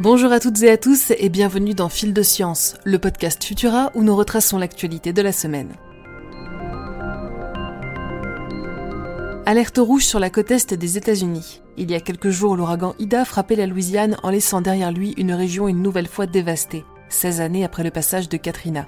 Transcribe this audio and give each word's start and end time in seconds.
Bonjour 0.00 0.32
à 0.32 0.40
toutes 0.40 0.62
et 0.62 0.70
à 0.70 0.78
tous 0.78 1.12
et 1.18 1.28
bienvenue 1.28 1.74
dans 1.74 1.90
Fil 1.90 2.14
de 2.14 2.22
Science, 2.22 2.78
le 2.84 2.98
podcast 2.98 3.44
Futura 3.44 3.90
où 3.94 4.02
nous 4.02 4.16
retraçons 4.16 4.56
l'actualité 4.56 5.12
de 5.12 5.20
la 5.20 5.30
semaine. 5.30 5.74
Alerte 9.44 9.76
rouge 9.76 10.06
sur 10.06 10.18
la 10.18 10.30
côte 10.30 10.52
est 10.52 10.72
des 10.72 10.96
États-Unis. 10.96 11.60
Il 11.76 11.90
y 11.90 11.94
a 11.94 12.00
quelques 12.00 12.30
jours, 12.30 12.56
l'ouragan 12.56 12.94
Ida 12.98 13.26
frappait 13.26 13.56
la 13.56 13.66
Louisiane 13.66 14.16
en 14.22 14.30
laissant 14.30 14.62
derrière 14.62 14.90
lui 14.90 15.12
une 15.18 15.34
région 15.34 15.68
une 15.68 15.82
nouvelle 15.82 16.08
fois 16.08 16.24
dévastée, 16.24 16.86
16 17.10 17.42
années 17.42 17.64
après 17.66 17.84
le 17.84 17.90
passage 17.90 18.30
de 18.30 18.38
Katrina. 18.38 18.86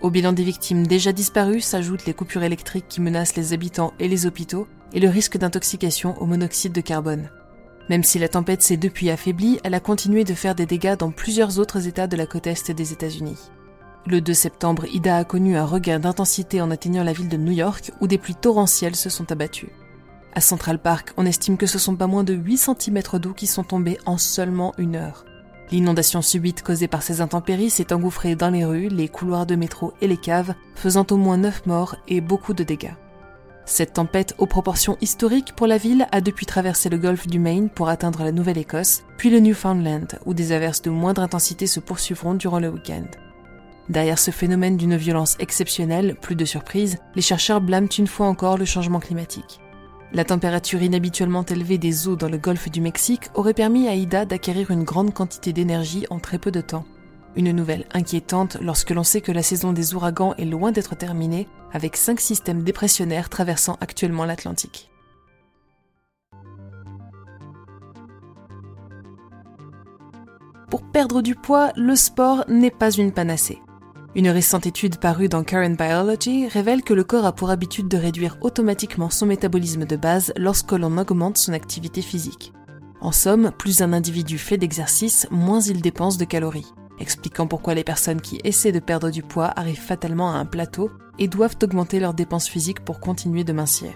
Au 0.00 0.10
bilan 0.10 0.32
des 0.32 0.44
victimes 0.44 0.86
déjà 0.86 1.10
disparues 1.10 1.60
s'ajoutent 1.60 2.06
les 2.06 2.14
coupures 2.14 2.44
électriques 2.44 2.86
qui 2.88 3.00
menacent 3.00 3.34
les 3.34 3.52
habitants 3.52 3.94
et 3.98 4.06
les 4.06 4.26
hôpitaux 4.26 4.68
et 4.92 5.00
le 5.00 5.08
risque 5.08 5.38
d'intoxication 5.38 6.14
au 6.22 6.26
monoxyde 6.26 6.72
de 6.72 6.80
carbone. 6.80 7.30
Même 7.88 8.04
si 8.04 8.18
la 8.18 8.28
tempête 8.28 8.62
s'est 8.62 8.76
depuis 8.76 9.10
affaiblie, 9.10 9.58
elle 9.64 9.74
a 9.74 9.80
continué 9.80 10.24
de 10.24 10.34
faire 10.34 10.54
des 10.54 10.66
dégâts 10.66 10.96
dans 10.96 11.10
plusieurs 11.10 11.58
autres 11.58 11.86
États 11.88 12.06
de 12.06 12.16
la 12.16 12.26
côte 12.26 12.46
est 12.46 12.70
des 12.70 12.92
États-Unis. 12.92 13.50
Le 14.06 14.20
2 14.20 14.34
septembre, 14.34 14.84
Ida 14.92 15.18
a 15.18 15.24
connu 15.24 15.56
un 15.56 15.64
regain 15.64 16.00
d'intensité 16.00 16.60
en 16.60 16.70
atteignant 16.70 17.04
la 17.04 17.12
ville 17.12 17.28
de 17.28 17.36
New 17.36 17.52
York 17.52 17.92
où 18.00 18.06
des 18.06 18.18
pluies 18.18 18.34
torrentielles 18.34 18.96
se 18.96 19.10
sont 19.10 19.30
abattues. 19.30 19.72
À 20.34 20.40
Central 20.40 20.78
Park, 20.80 21.12
on 21.16 21.26
estime 21.26 21.56
que 21.56 21.66
ce 21.66 21.78
sont 21.78 21.94
pas 21.94 22.06
moins 22.06 22.24
de 22.24 22.34
8 22.34 22.56
cm 22.56 23.02
d'eau 23.20 23.32
qui 23.32 23.46
sont 23.46 23.64
tombés 23.64 23.98
en 24.06 24.16
seulement 24.16 24.72
une 24.78 24.96
heure. 24.96 25.24
L'inondation 25.70 26.20
subite 26.20 26.62
causée 26.62 26.88
par 26.88 27.02
ces 27.02 27.20
intempéries 27.20 27.70
s'est 27.70 27.92
engouffrée 27.92 28.34
dans 28.34 28.50
les 28.50 28.64
rues, 28.64 28.88
les 28.88 29.08
couloirs 29.08 29.46
de 29.46 29.56
métro 29.56 29.92
et 30.00 30.08
les 30.08 30.16
caves, 30.16 30.54
faisant 30.74 31.06
au 31.10 31.16
moins 31.16 31.36
9 31.36 31.66
morts 31.66 31.96
et 32.08 32.20
beaucoup 32.20 32.54
de 32.54 32.64
dégâts. 32.64 32.94
Cette 33.64 33.94
tempête 33.94 34.34
aux 34.38 34.46
proportions 34.46 34.98
historiques 35.00 35.54
pour 35.54 35.66
la 35.66 35.78
ville 35.78 36.06
a 36.10 36.20
depuis 36.20 36.46
traversé 36.46 36.88
le 36.88 36.98
golfe 36.98 37.26
du 37.26 37.38
Maine 37.38 37.70
pour 37.70 37.88
atteindre 37.88 38.24
la 38.24 38.32
Nouvelle-Écosse, 38.32 39.04
puis 39.16 39.30
le 39.30 39.38
Newfoundland, 39.38 40.18
où 40.26 40.34
des 40.34 40.52
averses 40.52 40.82
de 40.82 40.90
moindre 40.90 41.22
intensité 41.22 41.66
se 41.66 41.80
poursuivront 41.80 42.34
durant 42.34 42.58
le 42.58 42.68
week-end. 42.68 43.06
Derrière 43.88 44.18
ce 44.18 44.30
phénomène 44.30 44.76
d'une 44.76 44.96
violence 44.96 45.36
exceptionnelle, 45.38 46.16
plus 46.20 46.36
de 46.36 46.44
surprise, 46.44 46.98
les 47.14 47.22
chercheurs 47.22 47.60
blâment 47.60 47.88
une 47.98 48.06
fois 48.06 48.26
encore 48.26 48.58
le 48.58 48.64
changement 48.64 49.00
climatique. 49.00 49.60
La 50.12 50.24
température 50.24 50.82
inhabituellement 50.82 51.44
élevée 51.44 51.78
des 51.78 52.06
eaux 52.06 52.16
dans 52.16 52.28
le 52.28 52.38
golfe 52.38 52.70
du 52.70 52.80
Mexique 52.80 53.30
aurait 53.34 53.54
permis 53.54 53.88
à 53.88 53.94
Ida 53.94 54.24
d'acquérir 54.24 54.70
une 54.70 54.84
grande 54.84 55.14
quantité 55.14 55.52
d'énergie 55.52 56.06
en 56.10 56.18
très 56.18 56.38
peu 56.38 56.50
de 56.50 56.60
temps. 56.60 56.84
Une 57.34 57.52
nouvelle 57.52 57.86
inquiétante 57.94 58.58
lorsque 58.60 58.90
l'on 58.90 59.04
sait 59.04 59.22
que 59.22 59.32
la 59.32 59.42
saison 59.42 59.72
des 59.72 59.94
ouragans 59.94 60.34
est 60.34 60.44
loin 60.44 60.70
d'être 60.70 60.94
terminée, 60.94 61.48
avec 61.72 61.96
cinq 61.96 62.20
systèmes 62.20 62.62
dépressionnaires 62.62 63.30
traversant 63.30 63.78
actuellement 63.80 64.26
l'Atlantique. 64.26 64.90
Pour 70.70 70.82
perdre 70.82 71.22
du 71.22 71.34
poids, 71.34 71.72
le 71.76 71.96
sport 71.96 72.44
n'est 72.48 72.70
pas 72.70 72.90
une 72.90 73.12
panacée. 73.12 73.60
Une 74.14 74.28
récente 74.28 74.66
étude 74.66 74.98
parue 74.98 75.30
dans 75.30 75.42
Current 75.42 75.74
Biology 75.74 76.48
révèle 76.48 76.82
que 76.82 76.92
le 76.92 77.04
corps 77.04 77.24
a 77.24 77.32
pour 77.32 77.48
habitude 77.48 77.88
de 77.88 77.96
réduire 77.96 78.36
automatiquement 78.42 79.08
son 79.08 79.24
métabolisme 79.24 79.86
de 79.86 79.96
base 79.96 80.34
lorsque 80.36 80.72
l'on 80.72 80.98
augmente 80.98 81.38
son 81.38 81.54
activité 81.54 82.02
physique. 82.02 82.52
En 83.00 83.10
somme, 83.10 83.52
plus 83.58 83.80
un 83.80 83.94
individu 83.94 84.36
fait 84.36 84.58
d'exercice, 84.58 85.26
moins 85.30 85.60
il 85.60 85.80
dépense 85.80 86.18
de 86.18 86.24
calories, 86.24 86.72
expliquant 86.98 87.46
pourquoi 87.46 87.74
les 87.74 87.84
personnes 87.84 88.20
qui 88.20 88.40
essaient 88.44 88.72
de 88.72 88.78
perdre 88.78 89.10
du 89.10 89.22
poids 89.22 89.52
arrivent 89.56 89.80
fatalement 89.80 90.32
à 90.32 90.38
un 90.38 90.44
plateau 90.44 90.90
et 91.18 91.28
doivent 91.28 91.56
augmenter 91.62 92.00
leurs 92.00 92.14
dépenses 92.14 92.48
physiques 92.48 92.84
pour 92.84 93.00
continuer 93.00 93.44
de 93.44 93.52
mincir. 93.52 93.92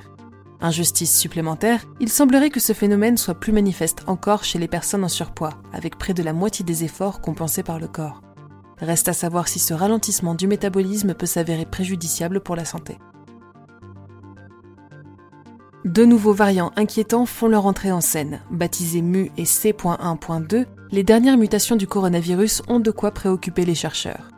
Injustice 0.60 1.16
supplémentaire, 1.16 1.84
il 2.00 2.08
semblerait 2.08 2.50
que 2.50 2.60
ce 2.60 2.72
phénomène 2.72 3.16
soit 3.16 3.38
plus 3.38 3.52
manifeste 3.52 4.02
encore 4.06 4.44
chez 4.44 4.58
les 4.58 4.68
personnes 4.68 5.04
en 5.04 5.08
surpoids, 5.08 5.54
avec 5.72 5.98
près 5.98 6.14
de 6.14 6.22
la 6.22 6.32
moitié 6.32 6.64
des 6.64 6.84
efforts 6.84 7.20
compensés 7.20 7.62
par 7.62 7.78
le 7.78 7.88
corps. 7.88 8.22
Reste 8.78 9.08
à 9.08 9.12
savoir 9.12 9.48
si 9.48 9.58
ce 9.58 9.74
ralentissement 9.74 10.34
du 10.34 10.46
métabolisme 10.46 11.14
peut 11.14 11.26
s'avérer 11.26 11.66
préjudiciable 11.66 12.40
pour 12.40 12.56
la 12.56 12.64
santé. 12.64 12.98
Deux 15.96 16.04
nouveaux 16.04 16.34
variants 16.34 16.72
inquiétants 16.76 17.24
font 17.24 17.48
leur 17.48 17.64
entrée 17.64 17.90
en 17.90 18.02
scène. 18.02 18.42
Baptisés 18.50 19.00
MU 19.00 19.30
et 19.38 19.46
C.1.2, 19.46 20.66
les 20.90 21.02
dernières 21.02 21.38
mutations 21.38 21.74
du 21.74 21.86
coronavirus 21.86 22.60
ont 22.68 22.80
de 22.80 22.90
quoi 22.90 23.12
préoccuper 23.12 23.64
les 23.64 23.74
chercheurs. 23.74 24.28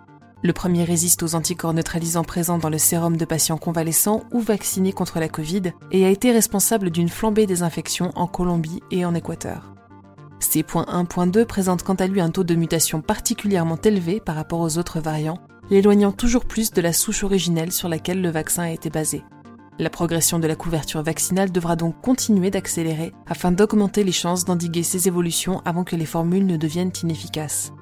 Le 0.44 0.52
premier 0.52 0.84
résiste 0.84 1.24
aux 1.24 1.34
anticorps 1.34 1.74
neutralisants 1.74 2.22
présents 2.22 2.58
dans 2.58 2.70
le 2.70 2.78
sérum 2.78 3.16
de 3.16 3.24
patients 3.24 3.58
convalescents 3.58 4.22
ou 4.32 4.38
vaccinés 4.38 4.92
contre 4.92 5.18
la 5.18 5.28
Covid 5.28 5.72
et 5.90 6.06
a 6.06 6.10
été 6.10 6.30
responsable 6.30 6.90
d'une 6.90 7.08
flambée 7.08 7.46
des 7.46 7.64
infections 7.64 8.12
en 8.14 8.28
Colombie 8.28 8.84
et 8.92 9.04
en 9.04 9.16
Équateur. 9.16 9.74
C.1.2 10.38 11.44
présente 11.44 11.82
quant 11.82 11.94
à 11.94 12.06
lui 12.06 12.20
un 12.20 12.30
taux 12.30 12.44
de 12.44 12.54
mutation 12.54 13.00
particulièrement 13.00 13.80
élevé 13.82 14.20
par 14.20 14.36
rapport 14.36 14.60
aux 14.60 14.78
autres 14.78 15.00
variants, 15.00 15.40
l'éloignant 15.70 16.12
toujours 16.12 16.44
plus 16.44 16.70
de 16.70 16.80
la 16.80 16.92
souche 16.92 17.24
originelle 17.24 17.72
sur 17.72 17.88
laquelle 17.88 18.22
le 18.22 18.30
vaccin 18.30 18.62
a 18.62 18.70
été 18.70 18.90
basé. 18.90 19.24
La 19.80 19.90
progression 19.90 20.40
de 20.40 20.48
la 20.48 20.56
couverture 20.56 21.02
vaccinale 21.04 21.52
devra 21.52 21.76
donc 21.76 22.00
continuer 22.00 22.50
d'accélérer 22.50 23.12
afin 23.28 23.52
d'augmenter 23.52 24.02
les 24.02 24.10
chances 24.10 24.44
d'endiguer 24.44 24.82
ces 24.82 25.06
évolutions 25.06 25.62
avant 25.64 25.84
que 25.84 25.94
les 25.94 26.04
formules 26.04 26.46
ne 26.46 26.56
deviennent 26.56 26.92
inefficaces. 27.00 27.72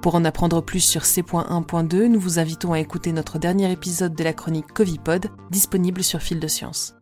Pour 0.00 0.14
en 0.14 0.24
apprendre 0.24 0.62
plus 0.62 0.80
sur 0.80 1.04
C.1.2, 1.04 2.06
nous 2.06 2.18
vous 2.18 2.38
invitons 2.38 2.72
à 2.72 2.80
écouter 2.80 3.12
notre 3.12 3.38
dernier 3.38 3.70
épisode 3.70 4.14
de 4.14 4.24
la 4.24 4.32
chronique 4.32 4.72
Covipod, 4.72 5.26
disponible 5.50 6.02
sur 6.02 6.20
Fil 6.20 6.40
de 6.40 6.48
Science. 6.48 6.94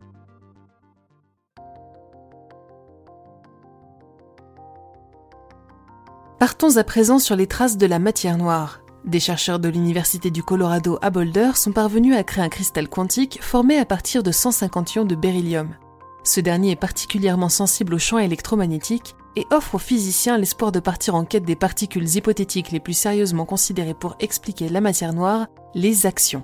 Partons 6.39 6.75
à 6.75 6.83
présent 6.83 7.19
sur 7.19 7.37
les 7.37 7.47
traces 7.47 7.77
de 7.77 7.85
la 7.85 7.99
matière 7.99 8.37
noire. 8.37 8.81
Des 9.05 9.19
chercheurs 9.19 9.59
de 9.59 9.67
l'Université 9.67 10.29
du 10.29 10.43
Colorado 10.43 10.99
à 11.01 11.09
Boulder 11.09 11.51
sont 11.55 11.71
parvenus 11.71 12.15
à 12.15 12.23
créer 12.23 12.43
un 12.43 12.49
cristal 12.49 12.87
quantique 12.87 13.39
formé 13.41 13.77
à 13.77 13.85
partir 13.85 14.21
de 14.21 14.31
150 14.31 14.93
ions 14.93 15.05
de 15.05 15.15
beryllium. 15.15 15.75
Ce 16.23 16.39
dernier 16.39 16.71
est 16.71 16.75
particulièrement 16.75 17.49
sensible 17.49 17.95
aux 17.95 17.99
champs 17.99 18.19
électromagnétiques 18.19 19.15
et 19.35 19.47
offre 19.49 19.75
aux 19.75 19.79
physiciens 19.79 20.37
l'espoir 20.37 20.71
de 20.71 20.79
partir 20.79 21.15
en 21.15 21.25
quête 21.25 21.45
des 21.45 21.55
particules 21.55 22.15
hypothétiques 22.15 22.71
les 22.71 22.79
plus 22.79 22.93
sérieusement 22.93 23.45
considérées 23.45 23.95
pour 23.95 24.15
expliquer 24.19 24.69
la 24.69 24.81
matière 24.81 25.13
noire, 25.13 25.47
les 25.73 26.05
actions. 26.05 26.43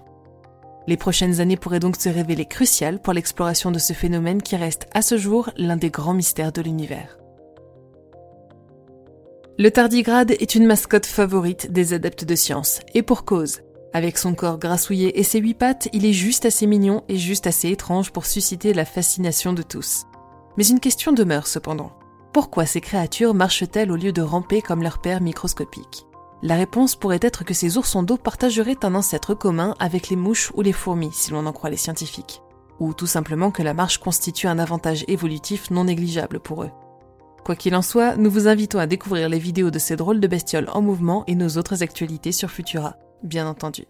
Les 0.87 0.97
prochaines 0.97 1.41
années 1.41 1.57
pourraient 1.57 1.79
donc 1.79 1.97
se 1.97 2.09
révéler 2.09 2.45
cruciales 2.45 3.01
pour 3.01 3.13
l'exploration 3.13 3.71
de 3.71 3.79
ce 3.79 3.93
phénomène 3.93 4.41
qui 4.41 4.55
reste 4.55 4.87
à 4.93 5.03
ce 5.03 5.17
jour 5.17 5.51
l'un 5.57 5.77
des 5.77 5.91
grands 5.91 6.13
mystères 6.13 6.53
de 6.53 6.61
l'univers. 6.61 7.17
Le 9.59 9.71
tardigrade 9.71 10.35
est 10.39 10.53
une 10.53 10.67
mascotte 10.67 11.07
favorite 11.07 11.71
des 11.71 11.93
adeptes 11.93 12.25
de 12.25 12.35
science, 12.35 12.79
et 12.93 13.01
pour 13.01 13.25
cause. 13.25 13.61
Avec 13.91 14.19
son 14.19 14.35
corps 14.35 14.59
grassouillé 14.59 15.19
et 15.19 15.23
ses 15.23 15.39
huit 15.39 15.55
pattes, 15.55 15.87
il 15.93 16.05
est 16.05 16.13
juste 16.13 16.45
assez 16.45 16.67
mignon 16.67 17.03
et 17.09 17.17
juste 17.17 17.47
assez 17.47 17.69
étrange 17.71 18.11
pour 18.11 18.27
susciter 18.27 18.75
la 18.75 18.85
fascination 18.85 19.53
de 19.53 19.63
tous. 19.63 20.03
Mais 20.57 20.67
une 20.67 20.79
question 20.79 21.11
demeure 21.11 21.47
cependant. 21.47 21.91
Pourquoi 22.33 22.67
ces 22.67 22.81
créatures 22.81 23.33
marchent-elles 23.33 23.91
au 23.91 23.95
lieu 23.95 24.11
de 24.11 24.21
ramper 24.21 24.61
comme 24.61 24.83
leur 24.83 24.99
père 24.99 25.21
microscopique? 25.21 26.05
La 26.43 26.53
réponse 26.53 26.95
pourrait 26.95 27.17
être 27.23 27.43
que 27.43 27.55
ces 27.55 27.79
oursons 27.79 28.03
d'eau 28.03 28.17
partageraient 28.17 28.85
un 28.85 28.93
ancêtre 28.93 29.33
commun 29.33 29.73
avec 29.79 30.09
les 30.09 30.17
mouches 30.17 30.51
ou 30.53 30.61
les 30.61 30.71
fourmis, 30.71 31.13
si 31.13 31.31
l'on 31.31 31.47
en 31.47 31.51
croit 31.51 31.71
les 31.71 31.77
scientifiques. 31.77 32.43
Ou 32.79 32.93
tout 32.93 33.07
simplement 33.07 33.49
que 33.49 33.63
la 33.63 33.73
marche 33.73 33.97
constitue 33.97 34.45
un 34.45 34.59
avantage 34.59 35.03
évolutif 35.07 35.71
non 35.71 35.85
négligeable 35.85 36.39
pour 36.39 36.61
eux. 36.61 36.69
Quoi 37.47 37.55
qu'il 37.55 37.75
en 37.75 37.81
soit, 37.81 38.17
nous 38.17 38.29
vous 38.29 38.49
invitons 38.49 38.77
à 38.77 38.87
découvrir 38.87 39.29
les 39.29 39.39
vidéos 39.39 39.71
de 39.71 39.79
ces 39.79 39.95
drôles 39.95 40.19
de 40.19 40.27
bestioles 40.27 40.67
en 40.73 40.81
mouvement 40.81 41.23
et 41.27 41.35
nos 41.35 41.57
autres 41.57 41.81
actualités 41.81 42.33
sur 42.33 42.51
Futura, 42.51 42.97
bien 43.23 43.47
entendu. 43.47 43.85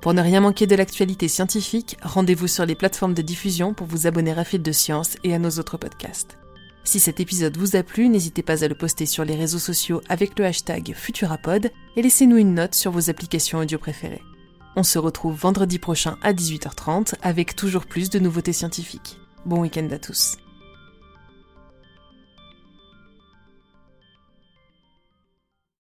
Pour 0.00 0.14
ne 0.14 0.22
rien 0.22 0.40
manquer 0.40 0.66
de 0.66 0.74
l'actualité 0.74 1.28
scientifique, 1.28 1.98
rendez-vous 2.02 2.46
sur 2.46 2.64
les 2.64 2.74
plateformes 2.74 3.12
de 3.12 3.20
diffusion 3.20 3.74
pour 3.74 3.86
vous 3.86 4.06
abonner 4.06 4.30
à 4.30 4.42
Fil 4.42 4.62
de 4.62 4.72
Science 4.72 5.18
et 5.22 5.34
à 5.34 5.38
nos 5.38 5.50
autres 5.50 5.76
podcasts. 5.76 6.38
Si 6.82 6.98
cet 6.98 7.20
épisode 7.20 7.58
vous 7.58 7.76
a 7.76 7.82
plu, 7.82 8.08
n'hésitez 8.08 8.42
pas 8.42 8.64
à 8.64 8.68
le 8.68 8.74
poster 8.74 9.04
sur 9.04 9.26
les 9.26 9.36
réseaux 9.36 9.58
sociaux 9.58 10.00
avec 10.08 10.38
le 10.38 10.46
hashtag 10.46 10.94
Futurapod 10.94 11.70
et 11.96 12.00
laissez-nous 12.00 12.38
une 12.38 12.54
note 12.54 12.74
sur 12.74 12.90
vos 12.90 13.10
applications 13.10 13.58
audio 13.58 13.78
préférées. 13.78 14.22
On 14.76 14.82
se 14.82 14.98
retrouve 14.98 15.38
vendredi 15.38 15.78
prochain 15.78 16.16
à 16.22 16.32
18h30 16.32 17.16
avec 17.20 17.54
toujours 17.54 17.84
plus 17.84 18.08
de 18.08 18.18
nouveautés 18.18 18.54
scientifiques. 18.54 19.18
Bon 19.48 19.60
week-end 19.60 19.88
à 19.92 19.98
tous. 19.98 20.36